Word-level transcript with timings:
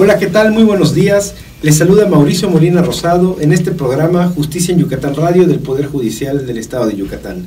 Hola, 0.00 0.16
¿qué 0.16 0.28
tal? 0.28 0.52
Muy 0.52 0.62
buenos 0.62 0.94
días. 0.94 1.34
Les 1.60 1.76
saluda 1.76 2.06
Mauricio 2.06 2.48
Molina 2.48 2.82
Rosado 2.82 3.38
en 3.40 3.52
este 3.52 3.72
programa 3.72 4.28
Justicia 4.28 4.72
en 4.72 4.78
Yucatán 4.78 5.16
Radio 5.16 5.44
del 5.44 5.58
Poder 5.58 5.86
Judicial 5.86 6.46
del 6.46 6.58
Estado 6.58 6.86
de 6.86 6.94
Yucatán, 6.94 7.46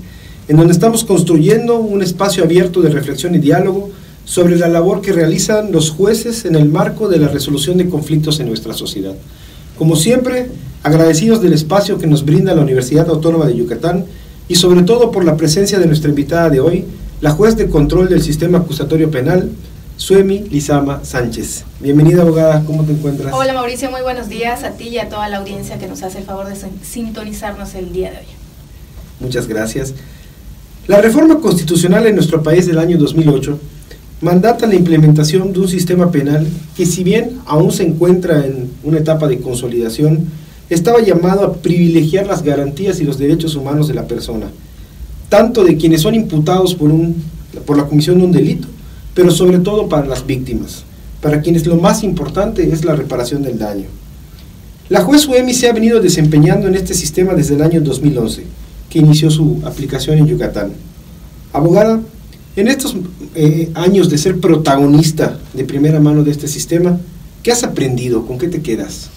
en 0.49 0.57
donde 0.57 0.73
estamos 0.73 1.05
construyendo 1.05 1.79
un 1.79 2.01
espacio 2.01 2.43
abierto 2.43 2.81
de 2.81 2.89
reflexión 2.89 3.35
y 3.35 3.37
diálogo 3.37 3.89
sobre 4.25 4.57
la 4.57 4.67
labor 4.67 4.99
que 4.99 5.13
realizan 5.13 5.71
los 5.71 5.91
jueces 5.91 6.43
en 6.43 6.55
el 6.55 6.67
marco 6.67 7.07
de 7.07 7.19
la 7.19 7.29
resolución 7.29 7.77
de 7.77 7.87
conflictos 7.87 8.41
en 8.41 8.49
nuestra 8.49 8.73
sociedad. 8.73 9.15
Como 9.77 9.95
siempre, 9.95 10.47
agradecidos 10.83 11.41
del 11.41 11.53
espacio 11.53 11.99
que 11.99 12.07
nos 12.07 12.25
brinda 12.25 12.53
la 12.53 12.63
Universidad 12.63 13.07
Autónoma 13.07 13.47
de 13.47 13.55
Yucatán 13.55 14.03
y 14.49 14.55
sobre 14.55 14.81
todo 14.81 15.09
por 15.09 15.23
la 15.23 15.37
presencia 15.37 15.79
de 15.79 15.85
nuestra 15.85 16.09
invitada 16.09 16.49
de 16.49 16.59
hoy, 16.59 16.83
la 17.21 17.31
juez 17.31 17.55
de 17.55 17.69
control 17.69 18.09
del 18.09 18.21
sistema 18.21 18.57
acusatorio 18.57 19.09
penal, 19.09 19.51
Suemi 20.01 20.39
Lizama 20.49 21.05
Sánchez. 21.05 21.63
Bienvenida 21.79 22.23
abogada, 22.23 22.63
¿cómo 22.65 22.83
te 22.83 22.91
encuentras? 22.91 23.31
Hola 23.35 23.53
Mauricio, 23.53 23.91
muy 23.91 24.01
buenos 24.01 24.29
días 24.29 24.63
a 24.63 24.71
ti 24.71 24.87
y 24.87 24.97
a 24.97 25.09
toda 25.09 25.29
la 25.29 25.37
audiencia 25.37 25.77
que 25.77 25.87
nos 25.87 26.01
hace 26.01 26.17
el 26.17 26.23
favor 26.23 26.47
de 26.47 26.55
sintonizarnos 26.81 27.75
el 27.75 27.93
día 27.93 28.09
de 28.09 28.17
hoy. 28.17 28.25
Muchas 29.19 29.45
gracias. 29.45 29.93
La 30.87 31.01
reforma 31.01 31.39
constitucional 31.39 32.07
en 32.07 32.15
nuestro 32.15 32.41
país 32.41 32.65
del 32.65 32.79
año 32.79 32.97
2008 32.97 33.59
mandata 34.21 34.65
la 34.65 34.73
implementación 34.73 35.53
de 35.53 35.59
un 35.59 35.67
sistema 35.67 36.09
penal 36.09 36.47
que 36.75 36.87
si 36.87 37.03
bien 37.03 37.39
aún 37.45 37.71
se 37.71 37.83
encuentra 37.83 38.43
en 38.43 38.71
una 38.83 38.97
etapa 38.97 39.27
de 39.27 39.39
consolidación, 39.39 40.25
estaba 40.71 40.99
llamado 40.99 41.45
a 41.45 41.53
privilegiar 41.53 42.25
las 42.25 42.41
garantías 42.41 42.99
y 43.01 43.03
los 43.03 43.19
derechos 43.19 43.53
humanos 43.53 43.87
de 43.87 43.93
la 43.93 44.07
persona, 44.07 44.47
tanto 45.29 45.63
de 45.63 45.77
quienes 45.77 46.01
son 46.01 46.15
imputados 46.15 46.73
por, 46.73 46.89
un, 46.89 47.23
por 47.67 47.77
la 47.77 47.85
comisión 47.85 48.17
de 48.17 48.25
un 48.25 48.31
delito, 48.31 48.67
pero 49.13 49.31
sobre 49.31 49.59
todo 49.59 49.89
para 49.89 50.07
las 50.07 50.25
víctimas, 50.25 50.83
para 51.21 51.41
quienes 51.41 51.65
lo 51.65 51.75
más 51.75 52.03
importante 52.03 52.71
es 52.71 52.85
la 52.85 52.95
reparación 52.95 53.43
del 53.43 53.57
daño. 53.57 53.87
La 54.89 55.01
juez 55.03 55.25
UEMI 55.27 55.53
se 55.53 55.69
ha 55.69 55.73
venido 55.73 56.01
desempeñando 56.01 56.67
en 56.67 56.75
este 56.75 56.93
sistema 56.93 57.33
desde 57.33 57.55
el 57.55 57.61
año 57.61 57.81
2011, 57.81 58.43
que 58.89 58.99
inició 58.99 59.31
su 59.31 59.61
aplicación 59.65 60.17
en 60.17 60.27
Yucatán. 60.27 60.73
Abogada, 61.53 62.01
en 62.55 62.67
estos 62.67 62.95
eh, 63.35 63.71
años 63.73 64.09
de 64.09 64.17
ser 64.17 64.39
protagonista 64.41 65.39
de 65.53 65.63
primera 65.63 65.99
mano 66.01 66.23
de 66.23 66.31
este 66.31 66.47
sistema, 66.47 66.99
¿qué 67.41 67.51
has 67.51 67.63
aprendido? 67.63 68.25
¿Con 68.25 68.37
qué 68.37 68.49
te 68.49 68.61
quedas? 68.61 69.09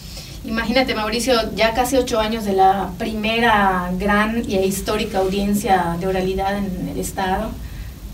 Imagínate, 0.44 0.94
Mauricio, 0.94 1.34
ya 1.56 1.74
casi 1.74 1.96
ocho 1.96 2.20
años 2.20 2.44
de 2.44 2.52
la 2.52 2.90
primera 2.98 3.90
gran 3.98 4.48
y 4.48 4.56
histórica 4.58 5.18
audiencia 5.18 5.96
de 5.98 6.06
oralidad 6.06 6.58
en 6.58 6.88
el 6.88 6.98
Estado, 6.98 7.48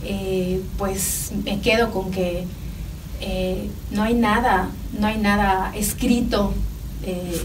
eh, 0.05 0.63
pues 0.79 1.33
me 1.45 1.61
quedo 1.61 1.91
con 1.91 2.11
que 2.11 2.45
eh, 3.21 3.69
no 3.91 4.03
hay 4.03 4.15
nada, 4.15 4.71
no 4.99 5.07
hay 5.07 5.19
nada 5.19 5.73
escrito 5.75 6.55
eh, 7.05 7.43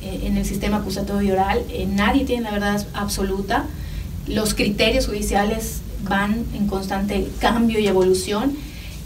en 0.00 0.36
el 0.36 0.44
sistema 0.44 0.78
acusatorio 0.78 1.32
oral, 1.32 1.64
nadie 1.88 2.24
tiene 2.24 2.42
la 2.42 2.52
verdad 2.52 2.86
absoluta, 2.94 3.66
los 4.26 4.54
criterios 4.54 5.06
judiciales 5.06 5.80
van 6.04 6.44
en 6.54 6.68
constante 6.68 7.28
cambio 7.40 7.80
y 7.80 7.88
evolución, 7.88 8.56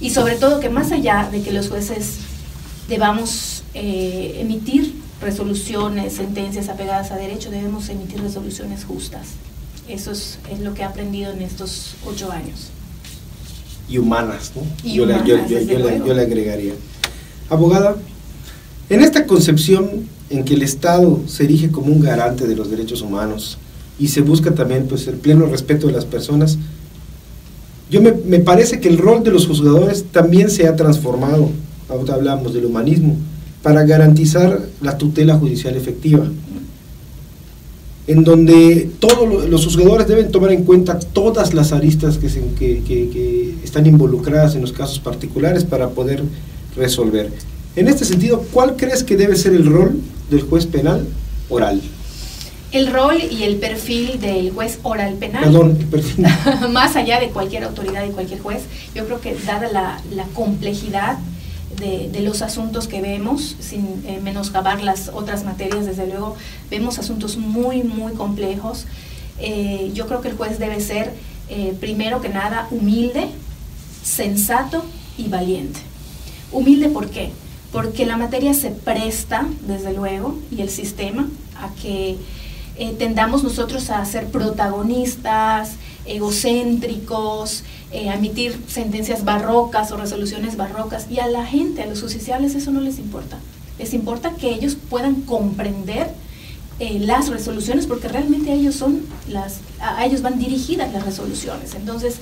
y 0.00 0.10
sobre 0.10 0.36
todo 0.36 0.60
que 0.60 0.68
más 0.68 0.92
allá 0.92 1.28
de 1.32 1.42
que 1.42 1.50
los 1.50 1.70
jueces 1.70 2.18
debamos 2.88 3.64
emitir 3.72 4.94
resoluciones, 5.22 6.12
sentencias 6.12 6.68
apegadas 6.68 7.10
a 7.10 7.16
derecho, 7.16 7.50
debemos 7.50 7.88
emitir 7.88 8.20
resoluciones 8.20 8.84
justas. 8.84 9.28
Eso 9.88 10.12
es, 10.12 10.38
lo 10.60 10.74
que 10.74 10.82
he 10.82 10.84
aprendido 10.84 11.32
en 11.32 11.42
estos 11.42 11.94
ocho 12.04 12.30
años. 12.30 12.70
Y 13.88 13.98
humanas, 13.98 14.52
¿no? 14.56 14.62
yo, 14.88 15.04
le, 15.06 15.14
agregaría. 15.14 16.72
Abogada, 17.50 17.96
en 18.88 19.02
esta 19.02 19.26
concepción 19.26 20.08
en 20.30 20.44
que 20.44 20.54
el 20.54 20.62
Estado 20.62 21.20
se 21.26 21.44
erige 21.44 21.70
como 21.70 21.92
un 21.92 22.00
garante 22.00 22.46
de 22.46 22.56
los 22.56 22.70
derechos 22.70 23.02
humanos 23.02 23.58
y 23.98 24.08
se 24.08 24.22
busca 24.22 24.54
también 24.54 24.86
pues, 24.86 25.06
el 25.08 25.16
pleno 25.16 25.46
respeto 25.46 25.86
de 25.88 25.92
las 25.92 26.06
personas, 26.06 26.58
yo 27.90 28.00
me, 28.00 28.12
me 28.12 28.38
parece 28.38 28.80
que 28.80 28.88
el 28.88 28.96
rol 28.96 29.22
de 29.22 29.30
los 29.30 29.46
juzgadores 29.46 30.04
también 30.10 30.48
se 30.50 30.66
ha 30.66 30.76
transformado. 30.76 31.50
Ahora 31.90 32.14
hablamos 32.14 32.54
del 32.54 32.64
humanismo 32.64 33.16
para 33.62 33.84
garantizar 33.84 34.60
la 34.80 34.98
tutela 34.98 35.36
judicial 35.38 35.76
efectiva, 35.76 36.26
en 38.06 38.24
donde 38.24 38.90
todos 38.98 39.48
los 39.48 39.64
juzgadores 39.64 40.08
deben 40.08 40.30
tomar 40.32 40.52
en 40.52 40.64
cuenta 40.64 40.98
todas 40.98 41.54
las 41.54 41.72
aristas 41.72 42.18
que, 42.18 42.28
que, 42.28 43.54
están 43.62 43.86
involucradas 43.86 44.54
en 44.54 44.60
los 44.60 44.72
casos 44.72 44.98
particulares 44.98 45.64
para 45.64 45.90
poder 45.90 46.22
resolver. 46.76 47.30
En 47.76 47.88
este 47.88 48.04
sentido, 48.04 48.44
¿cuál 48.52 48.76
crees 48.76 49.04
que 49.04 49.16
debe 49.16 49.36
ser 49.36 49.54
el 49.54 49.64
rol 49.64 50.00
del 50.30 50.42
juez 50.42 50.66
penal 50.66 51.06
oral? 51.48 51.80
El 52.72 52.92
rol 52.92 53.16
y 53.30 53.44
el 53.44 53.56
perfil 53.56 54.20
del 54.20 54.50
juez 54.50 54.78
oral 54.82 55.14
penal. 55.14 55.44
Perdón, 55.44 55.76
el 55.78 55.86
perfil. 55.86 56.26
más 56.72 56.96
allá 56.96 57.20
de 57.20 57.28
cualquier 57.28 57.64
autoridad 57.64 58.04
y 58.04 58.10
cualquier 58.10 58.40
juez, 58.40 58.62
yo 58.94 59.04
creo 59.06 59.20
que 59.20 59.36
dada 59.46 59.70
la, 59.70 60.00
la 60.14 60.24
complejidad 60.34 61.18
de, 61.76 62.20
los 62.20 62.42
asuntos 62.42 62.86
que 62.86 63.00
vemos, 63.00 63.56
sin 63.60 64.02
eh, 64.06 64.20
menoscabar 64.22 64.82
las 64.82 65.08
otras 65.08 65.44
materias, 65.44 65.86
desde 65.86 66.06
luego, 66.06 66.36
vemos 66.70 66.98
asuntos 66.98 67.36
muy, 67.36 67.82
muy 67.82 68.12
complejos. 68.12 68.86
Eh, 69.38 69.90
yo 69.94 70.06
creo 70.06 70.20
que 70.20 70.28
el 70.28 70.36
juez 70.36 70.58
debe 70.58 70.80
ser, 70.80 71.12
eh, 71.48 71.76
primero 71.80 72.20
que 72.20 72.28
nada, 72.28 72.68
humilde, 72.70 73.28
sensato 74.02 74.84
y 75.18 75.28
valiente. 75.28 75.80
Humilde, 76.52 76.88
¿por 76.88 77.10
qué? 77.10 77.30
Porque 77.72 78.06
la 78.06 78.16
materia 78.16 78.54
se 78.54 78.70
presta, 78.70 79.46
desde 79.66 79.92
luego, 79.92 80.38
y 80.50 80.62
el 80.62 80.70
sistema, 80.70 81.28
a 81.56 81.72
que 81.80 82.16
tendamos 82.98 83.44
nosotros 83.44 83.90
a 83.90 84.04
ser 84.04 84.26
protagonistas, 84.28 85.76
egocéntricos, 86.04 87.64
eh, 87.92 88.08
emitir 88.08 88.58
sentencias 88.68 89.24
barrocas 89.24 89.92
o 89.92 89.96
resoluciones 89.96 90.56
barrocas. 90.56 91.06
Y 91.10 91.18
a 91.18 91.26
la 91.26 91.44
gente, 91.44 91.82
a 91.82 91.86
los 91.86 92.00
justiciables, 92.00 92.54
eso 92.54 92.70
no 92.70 92.80
les 92.80 92.98
importa. 92.98 93.38
Les 93.78 93.92
importa 93.92 94.32
que 94.34 94.50
ellos 94.50 94.76
puedan 94.88 95.22
comprender 95.22 96.08
eh, 96.78 96.98
las 96.98 97.28
resoluciones 97.28 97.86
porque 97.86 98.08
realmente 98.08 98.50
a 98.50 98.54
ellos, 98.54 98.76
son 98.76 99.02
las, 99.28 99.60
a 99.78 100.04
ellos 100.06 100.22
van 100.22 100.38
dirigidas 100.38 100.92
las 100.92 101.04
resoluciones. 101.04 101.74
Entonces, 101.74 102.16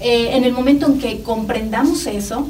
eh, 0.00 0.36
en 0.36 0.44
el 0.44 0.52
momento 0.52 0.86
en 0.86 0.98
que 0.98 1.22
comprendamos 1.22 2.06
eso, 2.06 2.48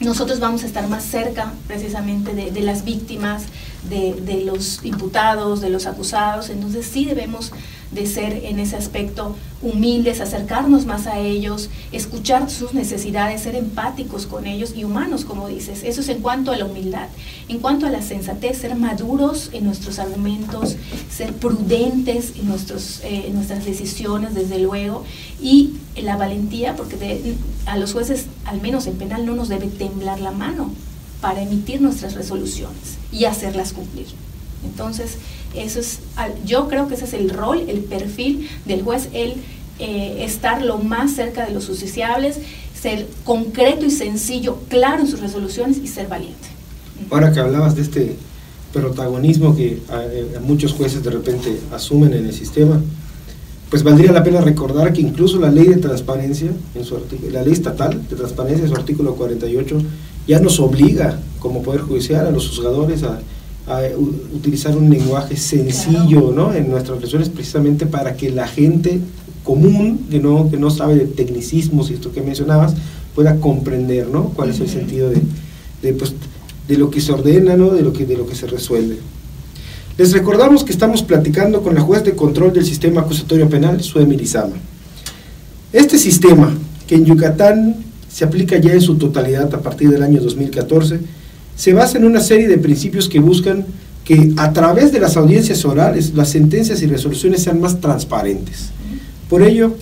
nosotros 0.00 0.40
vamos 0.40 0.64
a 0.64 0.66
estar 0.66 0.88
más 0.88 1.04
cerca 1.04 1.52
precisamente 1.68 2.34
de, 2.34 2.60
las 2.62 2.84
víctimas, 2.84 3.44
de, 3.88 4.14
de, 4.14 4.44
los 4.44 4.84
imputados, 4.84 5.60
de 5.60 5.70
los 5.70 5.86
acusados. 5.86 6.50
Entonces 6.50 6.86
sí 6.90 7.04
debemos 7.04 7.52
de 7.90 8.06
ser 8.06 8.44
en 8.44 8.58
ese 8.58 8.76
aspecto 8.76 9.36
humildes, 9.62 10.20
acercarnos 10.20 10.86
más 10.86 11.06
a 11.06 11.18
ellos, 11.18 11.68
escuchar 11.92 12.48
sus 12.50 12.72
necesidades, 12.72 13.42
ser 13.42 13.56
empáticos 13.56 14.26
con 14.26 14.46
ellos 14.46 14.72
y 14.74 14.84
humanos, 14.84 15.24
como 15.24 15.48
dices. 15.48 15.82
Eso 15.82 16.00
es 16.00 16.08
en 16.08 16.22
cuanto 16.22 16.52
a 16.52 16.56
la 16.56 16.64
humildad. 16.64 17.08
En 17.48 17.58
cuanto 17.58 17.86
a 17.86 17.90
la 17.90 18.00
sensatez, 18.00 18.58
ser 18.58 18.74
maduros 18.76 19.50
en 19.52 19.64
nuestros 19.64 19.98
argumentos, 19.98 20.76
ser 21.10 21.34
prudentes 21.34 22.34
en, 22.38 22.48
nuestros, 22.48 23.00
eh, 23.02 23.30
nuestras 23.34 23.64
decisiones, 23.64 24.34
desde 24.34 24.58
luego, 24.60 25.04
y 25.42 25.74
la 25.96 26.16
valentía, 26.16 26.76
porque 26.76 27.34
a 27.66 27.76
los 27.76 27.92
jueces, 27.92 28.26
al 28.44 28.60
menos 28.60 28.86
en 28.86 28.96
penal, 28.96 29.26
no 29.26 29.34
nos 29.34 29.48
debe 29.48 29.66
temblar 29.66 30.20
la 30.20 30.30
mano 30.30 30.70
para 31.20 31.42
emitir 31.42 31.82
nuestras 31.82 32.14
resoluciones 32.14 32.98
y 33.12 33.24
hacerlas 33.24 33.72
cumplir. 33.72 34.06
Entonces, 34.64 35.18
eso 35.54 35.80
es, 35.80 36.00
yo 36.44 36.68
creo 36.68 36.88
que 36.88 36.94
ese 36.94 37.04
es 37.04 37.14
el 37.14 37.30
rol, 37.30 37.64
el 37.68 37.80
perfil 37.80 38.48
del 38.66 38.82
juez, 38.82 39.08
el 39.12 39.34
eh, 39.78 40.24
estar 40.24 40.62
lo 40.62 40.78
más 40.78 41.12
cerca 41.12 41.46
de 41.46 41.52
los 41.52 41.66
justiciables, 41.66 42.38
ser 42.78 43.06
concreto 43.24 43.86
y 43.86 43.90
sencillo, 43.90 44.58
claro 44.68 45.02
en 45.02 45.06
sus 45.06 45.20
resoluciones 45.20 45.78
y 45.78 45.86
ser 45.86 46.08
valiente. 46.08 46.48
Ahora 47.10 47.32
que 47.32 47.40
hablabas 47.40 47.76
de 47.76 47.82
este 47.82 48.16
protagonismo 48.72 49.56
que 49.56 49.80
eh, 49.90 50.38
muchos 50.42 50.72
jueces 50.72 51.02
de 51.02 51.10
repente 51.10 51.58
asumen 51.72 52.12
en 52.12 52.26
el 52.26 52.34
sistema, 52.34 52.80
pues 53.70 53.82
valdría 53.82 54.12
la 54.12 54.22
pena 54.22 54.40
recordar 54.40 54.92
que 54.92 55.00
incluso 55.00 55.38
la 55.38 55.50
ley 55.50 55.66
de 55.66 55.76
transparencia, 55.76 56.50
en 56.74 56.84
su 56.84 56.98
la 57.30 57.42
ley 57.42 57.52
estatal 57.52 58.06
de 58.08 58.16
transparencia 58.16 58.64
en 58.64 58.70
su 58.70 58.76
artículo 58.76 59.14
48, 59.14 59.80
ya 60.26 60.40
nos 60.40 60.60
obliga 60.60 61.20
como 61.38 61.62
Poder 61.62 61.80
Judicial 61.80 62.26
a 62.26 62.30
los 62.30 62.48
juzgadores 62.48 63.02
a 63.02 63.20
a 63.70 63.82
utilizar 64.34 64.76
un 64.76 64.90
lenguaje 64.90 65.36
sencillo 65.36 66.32
¿no? 66.34 66.52
en 66.52 66.70
nuestras 66.70 66.96
reflexiones 66.96 67.28
precisamente 67.28 67.86
para 67.86 68.16
que 68.16 68.30
la 68.30 68.48
gente 68.48 69.00
común, 69.44 70.06
que 70.10 70.18
no, 70.18 70.50
que 70.50 70.56
no 70.56 70.70
sabe 70.70 70.96
de 70.96 71.06
tecnicismos 71.06 71.90
y 71.90 71.94
esto 71.94 72.12
que 72.12 72.20
mencionabas, 72.20 72.74
pueda 73.14 73.36
comprender 73.36 74.08
¿no? 74.08 74.30
cuál 74.30 74.50
es 74.50 74.60
el 74.60 74.68
sentido 74.68 75.08
de, 75.10 75.20
de, 75.82 75.92
pues, 75.92 76.14
de, 76.66 76.78
lo 76.78 76.90
que 76.90 77.00
se 77.00 77.12
ordena, 77.12 77.56
¿no? 77.56 77.70
de, 77.70 77.82
lo 77.82 77.92
que, 77.92 78.06
de 78.06 78.16
lo 78.16 78.26
que 78.26 78.34
se 78.34 78.46
resuelve. 78.46 78.98
Les 79.96 80.12
recordamos 80.12 80.64
que 80.64 80.72
estamos 80.72 81.02
platicando 81.02 81.62
con 81.62 81.74
la 81.74 81.80
juez 81.80 82.04
de 82.04 82.16
control 82.16 82.52
del 82.52 82.64
sistema 82.64 83.02
acusatorio 83.02 83.48
penal, 83.48 83.82
Suemi 83.82 84.16
Lizama. 84.16 84.56
Este 85.72 85.98
sistema, 85.98 86.52
que 86.86 86.96
en 86.96 87.04
Yucatán 87.04 87.76
se 88.10 88.24
aplica 88.24 88.58
ya 88.58 88.72
en 88.72 88.80
su 88.80 88.96
totalidad 88.96 89.54
a 89.54 89.60
partir 89.60 89.90
del 89.90 90.02
año 90.02 90.20
2014, 90.20 91.00
se 91.60 91.74
basa 91.74 91.98
en 91.98 92.06
una 92.06 92.22
serie 92.22 92.48
de 92.48 92.56
principios 92.56 93.06
que 93.06 93.20
buscan 93.20 93.66
que 94.02 94.32
a 94.38 94.50
través 94.50 94.92
de 94.92 94.98
las 94.98 95.18
audiencias 95.18 95.62
orales 95.66 96.14
las 96.14 96.30
sentencias 96.30 96.80
y 96.80 96.86
resoluciones 96.86 97.42
sean 97.42 97.60
más 97.60 97.82
transparentes. 97.82 98.70
Por 99.28 99.42
ello, 99.42 99.74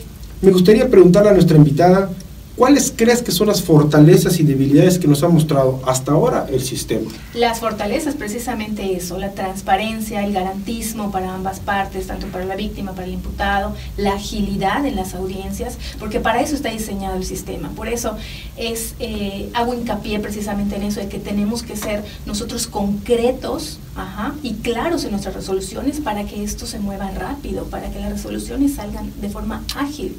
me 0.42 0.50
gustaría 0.50 0.90
preguntarle 0.90 1.30
a 1.30 1.34
nuestra 1.34 1.56
invitada 1.56 2.10
¿Cuáles 2.58 2.92
crees 2.94 3.22
que 3.22 3.30
son 3.30 3.46
las 3.46 3.62
fortalezas 3.62 4.40
y 4.40 4.42
debilidades 4.42 4.98
que 4.98 5.06
nos 5.06 5.22
ha 5.22 5.28
mostrado 5.28 5.80
hasta 5.86 6.10
ahora 6.10 6.48
el 6.50 6.60
sistema? 6.60 7.08
Las 7.32 7.60
fortalezas, 7.60 8.16
precisamente 8.16 8.96
eso, 8.96 9.16
la 9.16 9.30
transparencia, 9.30 10.24
el 10.26 10.32
garantismo 10.32 11.12
para 11.12 11.32
ambas 11.32 11.60
partes, 11.60 12.08
tanto 12.08 12.26
para 12.26 12.44
la 12.44 12.56
víctima, 12.56 12.94
para 12.94 13.06
el 13.06 13.12
imputado, 13.12 13.76
la 13.96 14.14
agilidad 14.14 14.84
en 14.84 14.96
las 14.96 15.14
audiencias, 15.14 15.78
porque 16.00 16.18
para 16.18 16.40
eso 16.42 16.56
está 16.56 16.70
diseñado 16.70 17.16
el 17.16 17.24
sistema. 17.24 17.70
Por 17.76 17.86
eso 17.86 18.16
es, 18.56 18.96
eh, 18.98 19.50
hago 19.54 19.72
hincapié 19.74 20.18
precisamente 20.18 20.74
en 20.74 20.82
eso, 20.82 20.98
de 20.98 21.06
que 21.06 21.20
tenemos 21.20 21.62
que 21.62 21.76
ser 21.76 22.02
nosotros 22.26 22.66
concretos 22.66 23.78
y 24.42 24.54
claros 24.54 25.04
en 25.04 25.12
nuestras 25.12 25.36
resoluciones 25.36 26.00
para 26.00 26.24
que 26.24 26.42
esto 26.42 26.66
se 26.66 26.80
mueva 26.80 27.08
rápido, 27.12 27.66
para 27.66 27.90
que 27.92 28.00
las 28.00 28.10
resoluciones 28.10 28.74
salgan 28.74 29.12
de 29.20 29.28
forma 29.28 29.64
ágil. 29.76 30.16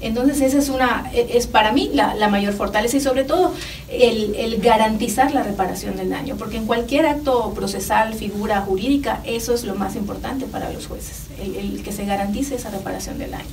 Entonces 0.00 0.40
esa 0.40 0.58
es 0.58 0.68
una, 0.68 1.10
e, 1.12 1.36
es 1.36 1.46
para 1.46 1.72
mí 1.72 1.90
la, 1.92 2.28
mayor 2.28 2.52
fortaleza 2.54 2.96
y 2.96 3.00
sobre 3.00 3.24
todo 3.24 3.52
el, 3.88 4.60
garantizar 4.60 5.32
la 5.32 5.42
reparación 5.42 5.96
del 5.96 6.10
daño, 6.10 6.36
porque 6.36 6.56
en 6.56 6.66
cualquier 6.66 7.06
acto 7.06 7.52
procesal, 7.54 8.14
figura 8.14 8.60
jurídica, 8.62 9.20
eso 9.24 9.54
es 9.54 9.64
lo 9.64 9.74
más 9.74 9.96
importante 9.96 10.46
para 10.46 10.72
los 10.72 10.86
jueces, 10.86 11.28
el, 11.40 11.82
que 11.82 11.92
se 11.92 12.04
garantice 12.04 12.56
esa 12.56 12.70
reparación 12.70 13.18
del 13.18 13.32
daño. 13.32 13.44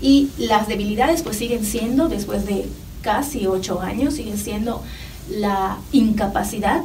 Y 0.00 0.28
las 0.38 0.68
debilidades 0.68 1.22
pues 1.22 1.36
siguen 1.36 1.64
siendo, 1.64 2.08
después 2.08 2.46
de 2.46 2.66
casi 3.02 3.46
ocho 3.46 3.80
años, 3.80 4.14
siguen 4.14 4.38
siendo 4.38 4.82
la 5.30 5.78
incapacidad 5.92 6.82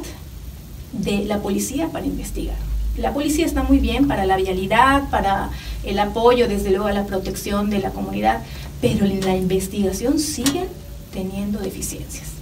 de 0.92 1.24
la 1.24 1.38
policía 1.38 1.88
para 1.88 2.06
investigar. 2.06 2.56
La 2.96 3.14
policía 3.14 3.46
está 3.46 3.62
muy 3.62 3.78
bien 3.78 4.06
para 4.06 4.26
la 4.26 4.36
vialidad, 4.36 5.08
para 5.10 5.50
el 5.82 5.98
apoyo, 5.98 6.46
desde 6.46 6.70
luego, 6.70 6.86
a 6.86 6.92
la 6.92 7.06
protección 7.06 7.70
de 7.70 7.78
la 7.78 7.90
comunidad, 7.90 8.42
pero 8.82 9.06
en 9.06 9.20
la 9.20 9.36
investigación 9.36 10.18
siguen 10.18 10.66
teniendo 11.12 11.60
deficiencias. 11.60 12.32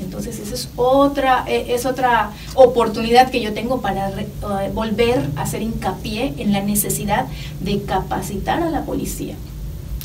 Entonces, 0.00 0.38
esa 0.38 0.54
es 0.54 0.68
otra, 0.76 1.44
e, 1.48 1.74
es 1.74 1.86
otra 1.86 2.30
oportunidad 2.54 3.30
que 3.30 3.40
yo 3.40 3.52
tengo 3.52 3.80
para 3.80 4.10
eh, 4.10 4.24
volver 4.72 5.28
a 5.34 5.42
hacer 5.42 5.62
hincapié 5.62 6.34
en 6.38 6.52
la 6.52 6.60
necesidad 6.60 7.26
de 7.60 7.82
capacitar 7.82 8.62
a 8.62 8.70
la 8.70 8.84
policía. 8.84 9.34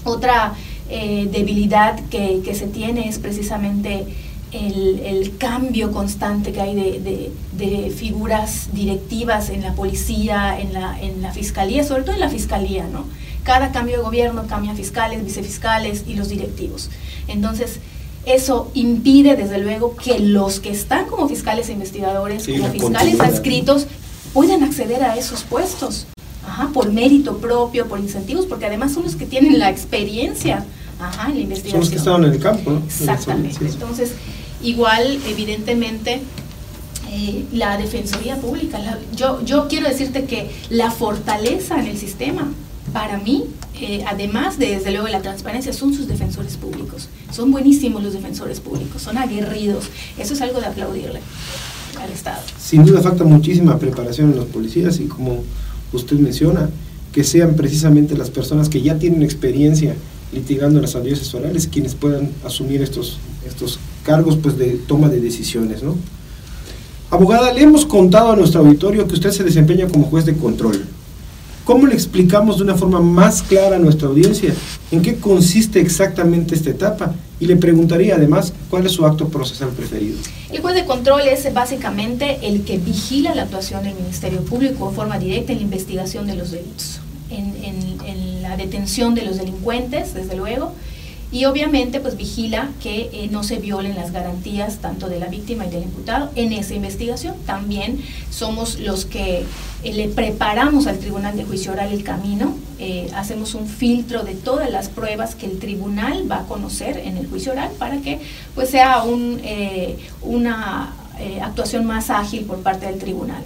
Otra 0.06 0.54
eh, 0.90 1.28
debilidad 1.31 2.00
que, 2.10 2.42
se 2.56 2.68
tiene 2.68 3.07
es 3.07 3.19
precisamente 3.19 4.06
el, 4.51 5.34
cambio 5.38 5.92
constante 5.92 6.54
que 6.54 6.62
hay 6.62 6.75
de, 6.75 7.31
de, 7.51 7.89
figuras 7.89 8.69
directivas 8.72 9.50
en 9.50 9.62
la 9.62 9.74
policía, 9.74 10.57
en 10.60 10.74
la, 10.74 11.00
en 11.01 11.22
la 11.22 11.31
fiscalía, 11.31 11.84
sobre 11.84 12.04
todo 12.04 12.13
en 12.13 12.22
la 12.22 12.30
fiscalía, 12.30 12.88
¿no? 12.88 13.06
Cada 13.44 13.72
cambio 13.72 13.98
de 13.98 14.04
gobierno 14.04 14.45
cambia 14.48 14.74
fiscales, 14.74 15.24
vicefiscales 15.24 16.04
y 16.07 16.16
los 16.16 16.30
directivos. 16.30 16.90
Entonces, 17.28 17.80
eso 18.25 18.72
impide, 18.74 19.36
desde 19.36 19.57
luego, 19.57 19.95
que 19.95 20.19
los 20.19 20.60
que 20.60 20.72
están 20.72 21.06
como 21.07 21.28
fiscales 21.28 21.69
e 21.69 21.74
investigadores, 21.74 22.48
como 22.48 22.69
fiscales 22.69 23.19
adscritos, 23.19 23.88
puedan 24.34 24.63
acceder 24.63 25.04
a 25.04 25.16
esos 25.18 25.44
puestos. 25.44 26.07
por 26.74 26.92
mérito 26.92 27.38
propio, 27.38 27.88
por 27.88 28.00
incentivos, 28.00 28.45
porque 28.45 28.66
además 28.68 28.94
son 28.94 29.04
los 29.04 29.16
que 29.16 29.25
tienen 29.25 29.57
la 29.60 29.69
experiencia 29.69 30.63
en 31.28 31.36
la 31.36 31.42
investigación. 31.42 31.72
Son 31.72 31.80
los 31.80 31.89
que 31.89 31.96
estaban 31.96 32.24
en 32.25 32.34
el 32.34 32.39
campo, 32.39 32.72
¿no? 32.72 32.84
Exactamente. 32.86 33.66
Entonces, 33.66 34.12
igual, 34.62 35.19
evidentemente, 35.28 36.22
eh, 37.12 37.46
la 37.51 37.78
Defensoría 37.78 38.38
Pública, 38.38 38.80
yo, 39.16 39.44
yo 39.44 39.68
quiero 39.68 39.89
decirte 39.89 40.25
que 40.25 40.51
la 40.69 40.92
fortaleza 40.92 41.80
en 41.80 41.88
el 41.88 41.98
sistema 41.98 42.51
para 42.94 43.18
mí, 43.18 43.45
eh, 43.81 44.06
además 44.07 44.60
de 44.60 44.68
desde 44.68 44.92
luego 44.92 45.07
la 45.07 45.22
transparencia, 45.22 45.74
son 45.74 45.94
sus 45.94 46.07
defensores 46.07 46.56
públicos. 46.57 47.10
Son 47.31 47.51
buenísimos 47.51 48.04
los 48.04 48.13
defensores 48.13 48.60
públicos, 48.60 49.01
son 49.01 49.18
aguerridos. 49.18 49.86
Eso 50.18 50.34
es 50.34 50.42
algo 50.42 50.62
de 50.62 50.68
aplaudirle 50.68 51.19
al 52.00 52.12
Estado. 52.12 52.42
Sin 52.60 52.86
duda 52.86 53.01
falta 53.01 53.24
muchísima 53.24 53.78
preparación 53.80 54.31
en 54.31 54.38
los 54.38 54.45
policías 54.45 55.00
y 55.00 55.06
como 55.06 55.44
usted 55.92 56.18
menciona, 56.18 56.69
que 57.12 57.24
sean 57.24 57.56
precisamente 57.56 58.18
las 58.18 58.30
personas 58.30 58.69
que 58.69 58.81
ya 58.81 58.98
tienen 58.98 59.22
experiencia 59.22 59.96
litigando 60.34 60.81
las 60.81 60.96
audiencias 60.96 61.34
orales 61.36 61.68
quienes 61.68 61.94
puedan 61.94 62.31
asumir 62.44 62.81
estos, 62.81 63.19
estos 63.46 63.80
cargos 64.04 64.38
pues, 64.38 64.57
de 64.57 64.80
toma 64.88 65.10
de 65.10 65.19
decisiones. 65.19 65.84
¿no? 65.84 65.96
Abogada, 67.12 67.54
le 67.54 67.62
hemos 67.62 67.86
contado 67.86 68.31
a 68.31 68.36
nuestro 68.36 68.62
auditorio 68.62 69.07
que 69.07 69.13
usted 69.13 69.31
se 69.31 69.44
desempeña 69.44 69.88
como 69.88 70.06
juez 70.06 70.25
de 70.25 70.36
control. 70.36 70.84
¿Cómo 71.65 71.88
le 71.88 71.94
explicamos 71.94 72.57
de 72.57 72.63
una 72.63 72.75
forma 72.75 73.00
más 73.00 73.42
clara 73.42 73.77
a 73.77 73.80
nuestra 73.80 74.10
audiencia 74.10 74.54
en 74.92 75.01
qué 75.01 75.15
consiste 75.15 75.80
exactamente 75.80 76.56
esta 76.56 76.71
etapa? 76.71 77.15
Y 77.39 77.45
le 77.45 77.56
preguntaría 77.56 78.15
además 78.15 78.54
cuál 78.69 78.86
es 78.86 78.92
su 78.92 79.06
acto 79.06 79.30
procesal 79.30 79.69
preferido. 79.69 80.18
El 80.51 80.62
juez 80.62 80.75
de 80.75 80.86
control 80.86 81.21
es 81.21 81.51
básicamente 81.54 82.39
el 82.44 82.63
que 82.65 82.77
vigila 82.80 83.33
la 83.33 83.44
actuación 83.44 83.83
del 83.83 83.95
Ministerio 83.95 84.42
Público 84.42 84.89
de 84.89 84.95
forma 84.95 85.18
directa 85.18 85.54
en 85.54 85.60
la 85.60 85.63
investigación 85.63 86.27
de 86.27 86.36
los 86.36 86.51
delitos, 86.51 87.00
en, 87.30 87.54
la 88.42 88.57
detención 88.57 89.15
de 89.15 89.24
los 89.24 89.38
delincuentes, 89.38 90.13
desde 90.13 90.36
luego, 90.36 90.74
y 91.33 91.45
obviamente 91.45 92.00
pues 92.00 92.15
vigila 92.15 92.69
que 92.81 93.09
eh, 93.12 93.27
no 93.31 93.44
se 93.44 93.57
violen 93.57 93.95
las 93.95 94.12
garantías 94.12 94.77
tanto 94.77 95.09
de 95.09 95.19
la 95.19 95.25
víctima 95.25 95.65
y 95.65 95.71
del 95.71 95.81
imputado 95.81 96.30
en 96.35 96.53
esa 96.53 96.75
investigación. 96.75 97.35
También 97.47 98.00
somos 98.30 98.80
los 98.80 99.06
que 99.06 99.44
eh, 99.83 99.94
le 99.94 100.09
preparamos 100.09 100.85
al 100.85 101.00
Tribunal 101.00 101.35
de 101.35 101.44
Juicio 101.44 101.71
Oral 101.71 101.91
el 101.91 102.03
camino, 102.03 102.56
eh, 102.77 103.09
hacemos 103.15 103.56
un 103.56 103.68
filtro 103.68 104.24
de 104.24 104.35
todas 104.35 104.69
las 104.69 104.89
pruebas 104.89 105.33
que 105.33 105.47
el 105.47 105.57
tribunal 105.57 106.31
va 106.31 106.41
a 106.41 106.45
conocer 106.45 106.97
en 107.00 107.18
el 107.18 107.27
juicio 107.27 107.53
oral 107.53 107.71
para 107.79 107.97
que 107.97 108.19
pues 108.53 108.69
sea 108.69 109.03
un, 109.03 109.41
una 110.21 110.94
actuación 111.41 111.86
más 111.86 112.10
ágil 112.10 112.46
por 112.46 112.60
parte 112.60 112.86
del 112.86 113.00
tribunal. 113.00 113.43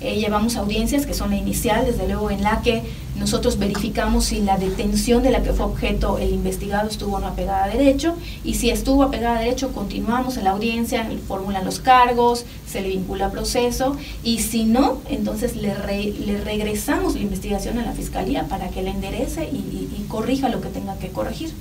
Eh, 0.00 0.16
llevamos 0.16 0.56
audiencias 0.56 1.06
que 1.06 1.14
son 1.14 1.30
la 1.30 1.36
inicial, 1.36 1.84
desde 1.84 2.06
luego 2.06 2.30
en 2.30 2.42
la 2.42 2.62
que 2.62 2.82
nosotros 3.16 3.58
verificamos 3.58 4.26
si 4.26 4.40
la 4.40 4.56
detención 4.56 5.24
de 5.24 5.30
la 5.30 5.42
que 5.42 5.52
fue 5.52 5.66
objeto 5.66 6.18
el 6.18 6.32
investigado 6.32 6.88
estuvo 6.88 7.16
o 7.16 7.20
no 7.20 7.26
apegada 7.26 7.64
a 7.64 7.68
derecho 7.68 8.14
y 8.44 8.54
si 8.54 8.70
estuvo 8.70 9.02
apegada 9.02 9.38
a 9.38 9.40
derecho 9.40 9.72
continuamos 9.72 10.36
en 10.36 10.44
la 10.44 10.50
audiencia, 10.50 11.10
formulan 11.26 11.64
los 11.64 11.80
cargos, 11.80 12.44
se 12.66 12.80
le 12.80 12.90
vincula 12.90 13.26
a 13.26 13.30
proceso 13.32 13.96
y 14.22 14.38
si 14.38 14.64
no, 14.64 14.98
entonces 15.08 15.56
le, 15.56 15.74
le 16.12 16.38
regresamos 16.38 17.14
la 17.14 17.20
investigación 17.20 17.78
a 17.78 17.84
la 17.84 17.92
fiscalía 17.92 18.44
para 18.44 18.68
que 18.68 18.82
la 18.82 18.90
enderece 18.90 19.48
y 19.52 20.04
corrija 20.08 20.48
lo 20.48 20.60
que 20.60 20.68
tenga 20.68 20.96
que 20.98 21.08
corregir. 21.08 21.52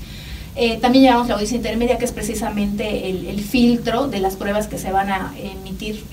Eh, 0.57 0.77
también 0.81 1.03
llevamos 1.03 1.27
la 1.27 1.35
audiencia 1.35 1.55
intermedia, 1.55 1.97
que 1.97 2.05
es 2.05 2.11
precisamente 2.11 3.09
el, 3.09 3.39
filtro 3.41 4.07
de 4.07 4.19
las 4.19 4.35
pruebas 4.35 4.67
que 4.67 4.79
se 4.79 4.91
van 4.91 5.09
a 5.09 5.33
emitir, 5.37 6.03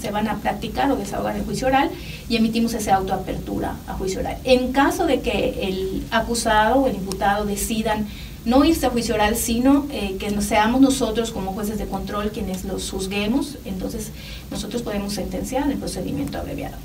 se 0.00 0.10
van 0.10 0.28
a 0.28 0.36
practicar 0.36 0.92
o 0.92 0.96
desahogar 0.96 1.36
en 1.36 1.44
juicio 1.44 1.66
oral, 1.66 1.90
y 2.28 2.36
emitimos 2.36 2.74
esa 2.74 2.94
autoapertura 2.94 3.76
a 3.86 3.94
juicio 3.94 4.20
oral. 4.20 4.36
En 4.44 4.72
caso 4.72 5.06
de 5.06 5.20
que 5.20 5.66
el 5.68 6.04
acusado 6.10 6.82
o 6.82 6.86
el 6.86 6.96
imputado 6.96 7.46
decidan 7.46 8.06
no 8.44 8.64
irse 8.64 8.86
a 8.86 8.90
juicio 8.90 9.14
oral, 9.14 9.36
sino 9.36 9.86
eh, 9.90 10.16
que 10.18 10.40
seamos 10.40 10.80
nosotros 10.80 11.32
como 11.32 11.52
jueces 11.52 11.78
de 11.78 11.86
control 11.86 12.30
quienes 12.30 12.64
los 12.64 12.90
juzguemos, 12.90 13.58
entonces 13.64 14.10
nosotros 14.50 14.82
podemos 14.82 15.12
sentenciar 15.12 15.70
el 15.70 15.78
procedimiento 15.78 16.38
abreviado. 16.38 16.76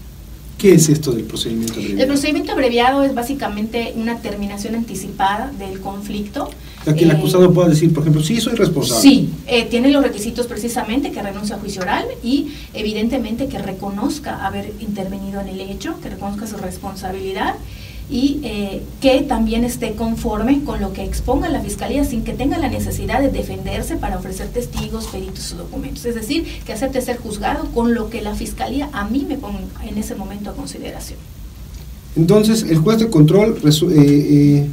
¿Qué 0.57 0.73
es 0.73 0.89
esto 0.89 1.11
del 1.11 1.25
procedimiento 1.25 1.73
abreviado? 1.73 2.01
El 2.01 2.07
procedimiento 2.07 2.51
abreviado 2.51 3.03
es 3.03 3.13
básicamente 3.13 3.93
una 3.95 4.19
terminación 4.19 4.75
anticipada 4.75 5.51
del 5.59 5.79
conflicto. 5.81 6.49
Para 6.85 6.95
que 6.95 7.03
el 7.03 7.11
eh, 7.11 7.15
acusado 7.15 7.51
pueda 7.53 7.69
decir, 7.69 7.93
por 7.93 8.03
ejemplo, 8.03 8.23
sí, 8.23 8.39
soy 8.39 8.55
responsable. 8.55 9.01
Sí, 9.01 9.29
eh, 9.47 9.65
tiene 9.65 9.89
los 9.89 10.03
requisitos 10.03 10.47
precisamente 10.47 11.11
que 11.11 11.21
renuncie 11.21 11.55
a 11.55 11.59
juicio 11.59 11.81
oral 11.81 12.05
y 12.23 12.53
evidentemente 12.73 13.47
que 13.47 13.57
reconozca 13.57 14.45
haber 14.45 14.73
intervenido 14.79 15.41
en 15.41 15.49
el 15.49 15.61
hecho, 15.61 15.99
que 16.01 16.09
reconozca 16.09 16.47
su 16.47 16.57
responsabilidad 16.57 17.55
y 18.09 18.41
eh, 18.43 18.81
que 19.01 19.21
también 19.21 19.63
esté 19.63 19.93
conforme 19.93 20.63
con 20.63 20.81
lo 20.81 20.93
que 20.93 21.03
exponga 21.03 21.49
la 21.49 21.61
fiscalía 21.61 22.03
sin 22.03 22.23
que 22.23 22.33
tenga 22.33 22.57
la 22.57 22.69
necesidad 22.69 23.21
de 23.21 23.29
defenderse 23.29 23.95
para 23.95 24.17
ofrecer 24.17 24.49
testigos, 24.49 25.07
peritos 25.07 25.53
o 25.53 25.57
documentos. 25.57 26.05
Es 26.05 26.15
decir, 26.15 26.45
que 26.65 26.73
acepte 26.73 27.01
ser 27.01 27.17
juzgado 27.17 27.65
con 27.73 27.93
lo 27.93 28.09
que 28.09 28.21
la 28.21 28.35
fiscalía 28.35 28.89
a 28.91 29.05
mí 29.05 29.25
me 29.27 29.37
ponga 29.37 29.59
en 29.87 29.97
ese 29.97 30.15
momento 30.15 30.49
a 30.49 30.53
consideración. 30.53 31.19
Entonces, 32.15 32.63
el 32.63 32.77
juez 32.77 32.99
de 32.99 33.09
control 33.09 33.57
eh, 33.63 33.69
eh, 33.91 34.69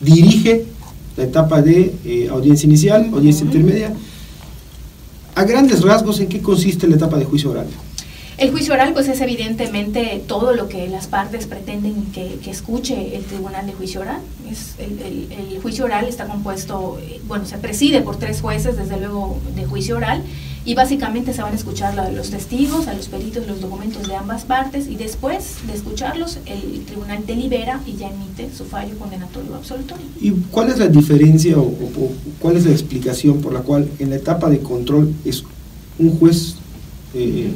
dirige 0.00 0.64
la 1.16 1.24
etapa 1.24 1.60
de 1.60 2.28
audiencia 2.30 2.66
inicial, 2.66 3.10
audiencia 3.12 3.44
intermedia. 3.44 3.92
A 5.34 5.44
grandes 5.44 5.82
rasgos, 5.82 6.20
¿en 6.20 6.28
qué 6.28 6.40
consiste 6.40 6.86
la 6.86 6.96
etapa 6.96 7.18
de 7.18 7.24
juicio 7.24 7.50
oral? 7.50 7.66
El 8.38 8.50
juicio 8.50 8.74
oral, 8.74 8.92
pues 8.92 9.08
es 9.08 9.22
evidentemente 9.22 10.22
todo 10.26 10.52
lo 10.52 10.68
que 10.68 10.88
las 10.88 11.06
partes 11.06 11.46
pretenden 11.46 12.06
que, 12.12 12.38
escuche 12.50 13.16
el 13.16 13.24
tribunal 13.24 13.66
de 13.66 13.72
juicio 13.72 14.02
oral. 14.02 14.20
Es 14.50 14.74
el, 14.78 15.58
juicio 15.62 15.86
oral 15.86 16.06
está 16.06 16.26
compuesto, 16.26 16.98
eh, 17.02 17.18
bueno, 17.26 17.46
se 17.46 17.56
preside 17.56 18.02
por 18.02 18.16
tres 18.16 18.42
jueces, 18.42 18.76
desde 18.76 18.98
luego, 18.98 19.38
de 19.54 19.64
juicio 19.64 19.96
oral, 19.96 20.22
y 20.66 20.74
básicamente 20.74 21.32
se 21.32 21.40
van 21.40 21.54
a 21.54 21.56
escuchar 21.56 21.94
los 22.12 22.28
testigos, 22.30 22.88
a 22.88 22.94
los 22.94 23.08
peritos, 23.08 23.46
los 23.46 23.62
documentos 23.62 24.06
de 24.06 24.16
ambas 24.16 24.44
partes, 24.44 24.86
y 24.86 24.96
después 24.96 25.54
de 25.66 25.72
escucharlos, 25.72 26.38
el 26.44 26.84
tribunal 26.84 27.24
delibera 27.24 27.80
y 27.86 27.96
ya 27.96 28.10
emite 28.10 28.54
su 28.54 28.66
fallo 28.66 28.98
condenatorio 28.98 29.54
absolutorio. 29.54 30.04
¿Y 30.20 30.32
cuál 30.50 30.68
es 30.68 30.78
la 30.78 30.88
diferencia 30.88 31.58
o 31.58 31.72
cuál 32.38 32.58
es 32.58 32.66
la 32.66 32.72
explicación 32.72 33.40
por 33.40 33.54
la 33.54 33.60
cual 33.60 33.88
en 33.98 34.10
la 34.10 34.16
etapa 34.16 34.50
de 34.50 34.58
control 34.58 35.14
es 35.24 35.42
un 35.98 36.18
juez 36.18 36.56
eh, 37.14 37.50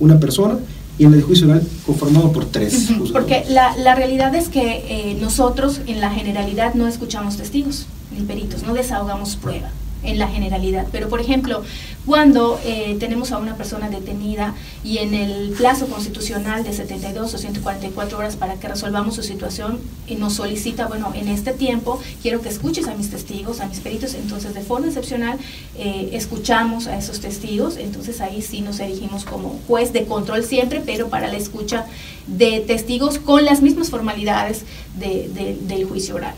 una 0.00 0.18
persona 0.18 0.58
y 0.98 1.04
en 1.04 1.14
el 1.14 1.22
juicio 1.22 1.46
oral 1.46 1.62
conformado 1.86 2.32
por 2.32 2.46
tres. 2.46 2.88
Porque 3.12 3.44
la, 3.48 3.76
la, 3.76 3.94
realidad 3.94 4.34
es 4.34 4.48
que 4.48 4.84
eh, 4.88 5.18
nosotros 5.20 5.80
en 5.86 6.00
la 6.00 6.10
generalidad 6.10 6.74
no 6.74 6.86
escuchamos 6.86 7.36
testigos 7.36 7.86
ni 8.16 8.24
peritos, 8.24 8.62
no 8.62 8.74
desahogamos 8.74 9.36
prueba 9.36 9.70
en 10.04 10.18
la 10.18 10.28
generalidad. 10.28 10.86
Pero, 10.92 11.08
por 11.08 11.20
ejemplo, 11.20 11.62
cuando 12.06 12.60
eh, 12.64 12.96
tenemos 13.00 13.32
a 13.32 13.38
una 13.38 13.56
persona 13.56 13.88
detenida 13.88 14.54
y 14.84 14.98
en 14.98 15.14
el 15.14 15.50
plazo 15.50 15.86
constitucional 15.86 16.62
de 16.62 16.72
72 16.72 17.34
o 17.34 17.38
144 17.38 18.18
horas 18.18 18.36
para 18.36 18.54
que 18.56 18.68
resolvamos 18.68 19.14
su 19.14 19.22
situación 19.22 19.78
y 20.06 20.16
nos 20.16 20.34
solicita, 20.34 20.86
bueno, 20.86 21.12
en 21.14 21.28
este 21.28 21.52
tiempo 21.52 22.00
quiero 22.22 22.42
que 22.42 22.48
escuches 22.50 22.88
a 22.88 22.94
mis 22.94 23.10
testigos, 23.10 23.60
a 23.60 23.66
mis 23.66 23.80
peritos, 23.80 24.14
entonces 24.14 24.54
de 24.54 24.60
forma 24.60 24.86
excepcional 24.86 25.38
eh, 25.76 26.10
escuchamos 26.12 26.86
a 26.86 26.98
esos 26.98 27.20
testigos, 27.20 27.76
entonces 27.78 28.20
ahí 28.20 28.42
sí 28.42 28.60
nos 28.60 28.80
erigimos 28.80 29.24
como 29.24 29.58
juez 29.66 29.92
de 29.92 30.04
control 30.04 30.44
siempre, 30.44 30.82
pero 30.84 31.08
para 31.08 31.28
la 31.28 31.36
escucha 31.36 31.86
de 32.26 32.60
testigos 32.60 33.18
con 33.18 33.44
las 33.44 33.62
mismas 33.62 33.90
formalidades 33.90 34.64
del 34.98 35.84
juicio 35.86 36.16
oral. 36.16 36.34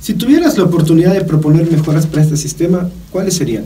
Si 0.00 0.14
tuvieras 0.14 0.56
la 0.56 0.64
oportunidad 0.64 1.12
de 1.12 1.20
proponer 1.22 1.70
mejoras 1.70 2.06
para 2.06 2.22
este 2.22 2.36
sistema, 2.36 2.88
¿cuáles 3.10 3.34
serían? 3.34 3.64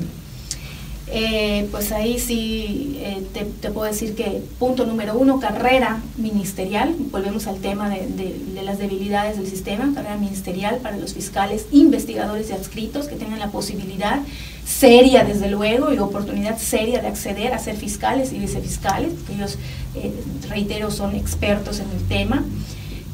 Eh, 1.16 1.68
pues 1.70 1.92
ahí 1.92 2.18
sí 2.18 2.96
eh, 2.98 3.22
te, 3.32 3.70
puedo 3.70 3.86
decir 3.86 4.16
que 4.16 4.42
punto 4.58 4.84
número 4.84 5.16
uno, 5.16 5.38
carrera 5.38 6.00
ministerial, 6.16 6.92
volvemos 7.12 7.46
al 7.46 7.58
tema 7.58 7.88
de, 7.88 8.34
las 8.64 8.78
debilidades 8.78 9.36
del 9.36 9.46
sistema, 9.46 9.92
carrera 9.94 10.16
ministerial 10.16 10.78
para 10.78 10.96
los 10.96 11.14
fiscales, 11.14 11.66
investigadores 11.70 12.50
y 12.50 12.54
adscritos 12.54 13.06
que 13.06 13.14
tengan 13.14 13.38
la 13.38 13.52
posibilidad 13.52 14.18
seria 14.66 15.22
desde 15.22 15.48
luego 15.48 15.92
y 15.92 15.98
oportunidad 15.98 16.58
seria 16.58 17.00
de 17.00 17.06
acceder 17.06 17.54
a 17.54 17.60
ser 17.60 17.76
fiscales 17.76 18.32
y 18.32 18.40
vicefiscales, 18.40 19.12
que 19.24 19.34
ellos, 19.34 19.56
eh, 19.94 20.12
reitero, 20.48 20.90
son 20.90 21.14
expertos 21.14 21.78
en 21.78 21.90
el 21.90 22.08
tema. 22.08 22.42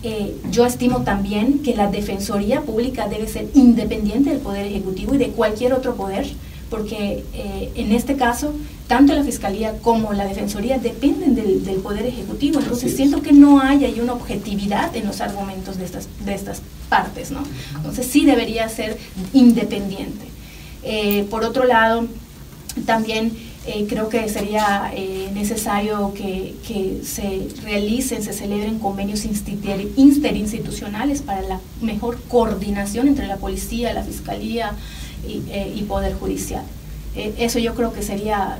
Eh, 0.02 0.34
yo 0.50 0.64
estimo 0.64 1.02
también 1.02 1.58
que 1.62 1.74
la 1.76 1.88
Defensoría 1.88 2.62
Pública 2.62 3.06
debe 3.06 3.28
ser 3.28 3.48
independiente 3.54 4.30
del 4.30 4.38
Poder 4.38 4.66
Ejecutivo 4.66 5.14
y 5.14 5.18
de 5.18 5.28
cualquier 5.28 5.74
otro 5.74 5.94
poder, 5.94 6.26
porque 6.70 7.24
eh, 7.34 7.70
en 7.74 7.92
este 7.92 8.16
caso, 8.16 8.54
tanto 8.86 9.14
la 9.14 9.22
Fiscalía 9.22 9.78
como 9.82 10.14
la 10.14 10.24
Defensoría 10.24 10.78
dependen 10.78 11.34
del, 11.34 11.76
Poder 11.82 12.06
Ejecutivo. 12.06 12.60
Entonces, 12.60 12.96
siento 12.96 13.20
que 13.20 13.32
no 13.32 13.60
hay 13.60 13.84
ahí 13.84 14.00
una 14.00 14.14
objetividad 14.14 14.94
en 14.96 15.06
los 15.06 15.20
argumentos 15.20 15.76
de 15.76 15.84
estas, 15.84 16.08
de 16.24 16.34
estas 16.34 16.62
partes, 16.88 17.30
¿no? 17.30 17.42
Entonces, 17.76 18.06
sí 18.06 18.24
debería 18.24 18.68
ser 18.68 18.96
independiente. 19.34 20.24
Eh, 20.82 21.26
por 21.28 21.44
otro 21.44 21.64
lado, 21.64 22.06
también 22.86 23.32
eh, 23.66 23.86
creo 23.86 24.08
que 24.08 24.26
sería 24.30 24.90
eh, 24.94 25.30
necesario 25.34 26.14
que, 26.14 26.54
se 27.04 27.46
realicen, 27.62 28.22
se 28.22 28.32
celebren 28.32 28.78
convenios 28.78 29.26
interinstitucionales 29.26 31.20
para 31.20 31.42
la 31.42 31.60
mejor 31.82 32.18
coordinación 32.28 33.06
entre 33.06 33.26
la 33.26 33.36
policía, 33.36 33.92
la 33.92 34.02
fiscalía 34.02 34.72
y, 35.28 35.42
eh, 35.50 35.84
Poder 35.86 36.14
Judicial. 36.14 36.64
eso 37.14 37.58
yo 37.58 37.74
creo 37.74 37.92
que 37.92 38.02
sería 38.02 38.56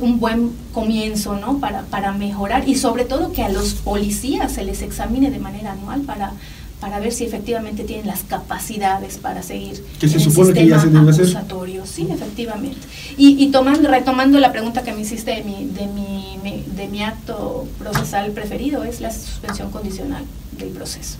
un 0.00 0.20
buen 0.20 0.52
comienzo 0.72 1.36
¿no? 1.36 1.58
para, 1.58 1.82
para 1.82 2.12
mejorar 2.12 2.68
y 2.68 2.76
sobre 2.76 3.04
todo 3.04 3.32
que 3.32 3.42
a 3.42 3.48
los 3.48 3.74
policías 3.74 4.52
se 4.52 4.62
les 4.62 4.82
examine 4.82 5.30
de 5.30 5.40
manera 5.40 5.72
anual 5.72 6.02
para 6.02 6.32
para 6.80 7.00
ver 7.00 7.12
si 7.12 7.24
efectivamente 7.24 7.84
tienen 7.84 8.06
las 8.06 8.22
capacidades 8.22 9.16
para 9.16 9.42
seguir 9.42 9.82
que 9.98 10.08
se 10.08 10.20
supone 10.20 10.52
que 10.52 10.66
ya 10.66 10.78
se 10.78 10.88
debe 10.88 11.10
acusatorio. 11.10 11.86
Sí, 11.86 12.06
efectivamente. 12.10 12.80
Y, 13.16 13.42
y 13.42 13.50
tomando, 13.50 13.88
retomando 13.88 14.38
la 14.38 14.52
pregunta 14.52 14.82
que 14.82 14.92
me 14.92 15.00
hiciste 15.00 15.30
de 15.30 15.42
mi, 15.42 15.66
de, 15.66 15.86
mi, 15.86 16.64
de 16.76 16.88
mi 16.88 17.02
acto 17.02 17.66
procesal 17.78 18.30
preferido, 18.32 18.84
es 18.84 19.00
la 19.00 19.10
suspensión 19.10 19.70
condicional 19.70 20.24
del 20.58 20.68
proceso. 20.68 21.16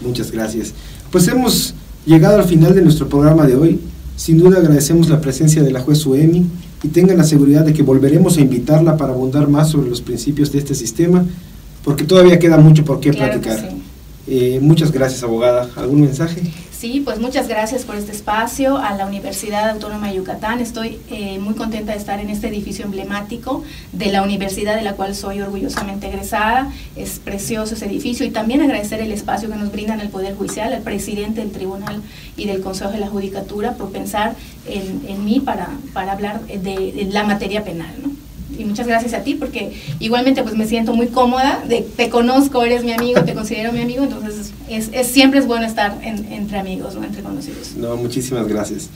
Muchas 0.00 0.30
gracias. 0.30 0.72
Pues 1.10 1.28
hemos 1.28 1.74
llegado 2.06 2.38
al 2.38 2.44
final 2.44 2.74
de 2.74 2.82
nuestro 2.82 3.08
programa 3.08 3.46
de 3.46 3.56
hoy. 3.56 3.80
Sin 4.16 4.38
duda 4.38 4.58
agradecemos 4.58 5.08
la 5.08 5.20
presencia 5.20 5.62
de 5.62 5.70
la 5.70 5.80
juez 5.80 6.04
Uemi 6.06 6.46
y 6.82 6.88
tengan 6.88 7.18
la 7.18 7.24
seguridad 7.24 7.64
de 7.64 7.72
que 7.72 7.82
volveremos 7.82 8.38
a 8.38 8.40
invitarla 8.40 8.96
para 8.96 9.12
abundar 9.12 9.48
más 9.48 9.70
sobre 9.70 9.88
los 9.88 10.00
principios 10.00 10.52
de 10.52 10.58
este 10.58 10.74
sistema, 10.74 11.24
porque 11.84 12.04
todavía 12.04 12.38
queda 12.38 12.56
mucho 12.56 12.84
por 12.84 13.00
qué 13.00 13.12
platicar. 13.12 13.72
Eh, 14.34 14.60
muchas 14.62 14.90
gracias, 14.92 15.22
abogada. 15.22 15.68
¿Algún 15.76 16.00
mensaje? 16.00 16.40
Sí, 16.70 17.02
pues 17.04 17.20
muchas 17.20 17.48
gracias 17.48 17.84
por 17.84 17.96
este 17.96 18.12
espacio 18.12 18.78
a 18.78 18.94
la 18.94 19.04
Universidad 19.04 19.68
Autónoma 19.68 20.08
de 20.08 20.14
Yucatán. 20.14 20.58
Estoy 20.58 20.98
eh, 21.10 21.38
muy 21.38 21.52
contenta 21.52 21.92
de 21.92 21.98
estar 21.98 22.18
en 22.18 22.30
este 22.30 22.48
edificio 22.48 22.86
emblemático 22.86 23.62
de 23.92 24.06
la 24.06 24.22
universidad 24.22 24.74
de 24.74 24.80
la 24.80 24.94
cual 24.94 25.14
soy 25.14 25.42
orgullosamente 25.42 26.06
egresada. 26.06 26.72
Es 26.96 27.18
precioso 27.18 27.74
ese 27.74 27.84
edificio 27.84 28.24
y 28.24 28.30
también 28.30 28.62
agradecer 28.62 29.00
el 29.00 29.12
espacio 29.12 29.50
que 29.50 29.56
nos 29.56 29.70
brindan 29.70 30.00
el 30.00 30.08
Poder 30.08 30.34
Judicial, 30.34 30.72
al 30.72 30.80
presidente 30.80 31.42
del 31.42 31.52
Tribunal 31.52 32.00
y 32.34 32.46
del 32.46 32.62
Consejo 32.62 32.90
de 32.90 33.00
la 33.00 33.08
Judicatura 33.08 33.72
por 33.74 33.92
pensar 33.92 34.34
en, 34.66 35.26
mí 35.26 35.40
para, 35.40 35.68
para 35.92 36.12
hablar 36.12 36.40
de, 36.46 36.92
de 36.92 37.06
la 37.12 37.24
materia 37.24 37.64
penal. 37.64 37.94
¿no? 38.02 38.21
Y 38.58 38.64
muchas 38.64 38.86
gracias 38.86 39.14
a 39.14 39.22
ti 39.22 39.34
porque 39.34 39.72
igualmente 40.00 40.42
pues 40.42 40.54
me 40.54 40.66
siento 40.66 40.94
muy 40.94 41.08
cómoda, 41.08 41.62
de, 41.68 41.86
te 41.96 42.08
conozco, 42.10 42.62
eres 42.62 42.84
mi 42.84 42.92
amigo, 42.92 43.22
te 43.22 43.34
considero 43.34 43.72
mi 43.72 43.80
amigo, 43.80 44.04
entonces 44.04 44.52
es, 44.68 44.90
es 44.92 45.06
siempre 45.06 45.40
es 45.40 45.46
bueno 45.46 45.66
estar 45.66 45.98
entre 46.02 46.58
amigos, 46.58 46.94
¿no? 46.94 47.04
entre 47.04 47.22
conocidos. 47.22 47.74
No, 47.76 47.96
muchísimas 47.96 48.46
gracias. 48.46 48.88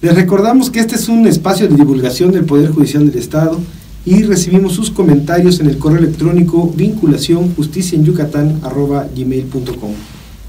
Les 0.00 0.14
recordamos 0.14 0.70
que 0.70 0.78
este 0.78 0.94
es 0.94 1.08
un 1.08 1.26
espacio 1.26 1.68
de 1.68 1.74
divulgación 1.74 2.30
del 2.30 2.44
Poder 2.44 2.70
Judicial 2.70 3.10
del 3.10 3.18
Estado 3.18 3.58
y 4.04 4.22
recibimos 4.22 4.72
sus 4.72 4.90
comentarios 4.90 5.58
en 5.60 5.66
el 5.66 5.78
correo 5.78 5.98
electrónico 5.98 6.72
vinculación 6.74 7.54
justicia 7.54 7.98
en 7.98 8.04
yucatán 8.04 8.60
gmail.com. 8.60 9.92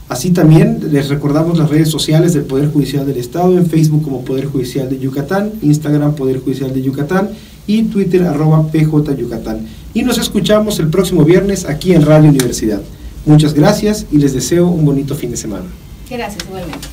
Así 0.07 0.31
también 0.31 0.79
les 0.91 1.09
recordamos 1.09 1.57
las 1.57 1.69
redes 1.69 1.89
sociales 1.89 2.33
del 2.33 2.43
Poder 2.43 2.71
Judicial 2.71 3.05
del 3.05 3.17
Estado, 3.17 3.57
en 3.57 3.67
Facebook 3.67 4.03
como 4.03 4.23
Poder 4.23 4.45
Judicial 4.45 4.89
de 4.89 4.99
Yucatán, 4.99 5.51
Instagram 5.61 6.15
Poder 6.15 6.39
Judicial 6.39 6.73
de 6.73 6.81
Yucatán 6.81 7.29
y 7.69 7.83
Twitter 7.83 8.23
arroba 8.23 8.71
PJ 8.71 9.15
Yucatán. 9.15 9.67
Y 9.93 10.01
nos 10.01 10.17
escuchamos 10.17 10.79
el 10.79 10.89
próximo 10.89 11.23
viernes 11.23 11.65
aquí 11.65 11.93
en 11.93 12.03
Radio 12.03 12.29
Universidad. 12.29 12.81
Muchas 13.27 13.53
gracias 13.53 14.07
y 14.11 14.17
les 14.17 14.33
deseo 14.33 14.67
un 14.67 14.83
bonito 14.85 15.13
fin 15.13 15.29
de 15.29 15.37
semana. 15.37 15.65
Gracias, 16.09 16.43
igualmente. 16.47 16.87